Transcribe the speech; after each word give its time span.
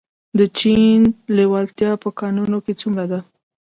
د 0.37 0.39
چین 0.59 0.99
لیوالتیا 1.37 1.91
په 2.03 2.09
کانونو 2.19 2.57
کې 2.65 2.73
څومره 2.81 3.05
ده؟ 3.11 3.19